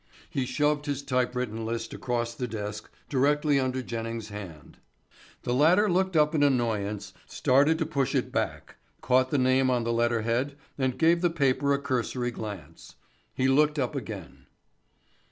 He 0.31 0.47
shoved 0.47 0.87
his 0.87 1.03
typewritten 1.03 1.63
list 1.63 1.93
across 1.93 2.33
the 2.33 2.47
desk 2.47 2.89
directly 3.07 3.59
under 3.59 3.83
Jennings' 3.83 4.29
hand. 4.29 4.79
The 5.43 5.53
latter 5.53 5.87
looked 5.87 6.15
up 6.15 6.33
in 6.33 6.41
annoyance, 6.41 7.13
started 7.27 7.77
to 7.77 7.85
push 7.85 8.15
it 8.15 8.31
back, 8.31 8.77
caught 9.01 9.29
the 9.29 9.37
name 9.37 9.69
on 9.69 9.83
the 9.83 9.93
letterhead 9.93 10.57
and 10.75 10.97
gave 10.97 11.21
the 11.21 11.29
paper 11.29 11.71
a 11.71 11.77
cursory 11.79 12.31
glance. 12.31 12.95
He 13.35 13.47
looked 13.47 13.77
up 13.77 13.95
again. 13.95 14.47